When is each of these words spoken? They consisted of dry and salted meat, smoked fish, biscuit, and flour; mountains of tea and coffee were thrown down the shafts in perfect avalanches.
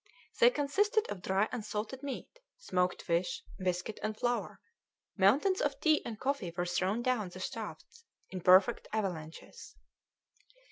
They 0.39 0.49
consisted 0.49 1.05
of 1.11 1.21
dry 1.21 1.47
and 1.51 1.63
salted 1.63 2.01
meat, 2.01 2.39
smoked 2.57 3.03
fish, 3.03 3.43
biscuit, 3.59 3.99
and 4.01 4.17
flour; 4.17 4.59
mountains 5.15 5.61
of 5.61 5.79
tea 5.79 6.03
and 6.03 6.19
coffee 6.19 6.51
were 6.57 6.65
thrown 6.65 7.03
down 7.03 7.29
the 7.29 7.39
shafts 7.39 8.03
in 8.31 8.41
perfect 8.41 8.87
avalanches. 8.93 9.75